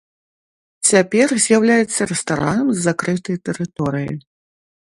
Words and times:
Цяпер 0.91 1.27
з'яўляецца 1.45 2.01
рэстаранам 2.13 2.67
з 2.73 2.79
закрытай 2.87 3.37
тэрыторыяй. 3.51 4.15